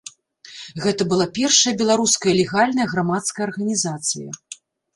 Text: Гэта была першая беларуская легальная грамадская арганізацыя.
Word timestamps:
Гэта 0.85 1.01
была 1.11 1.27
першая 1.39 1.73
беларуская 1.83 2.33
легальная 2.41 2.87
грамадская 2.97 3.43
арганізацыя. 3.51 4.29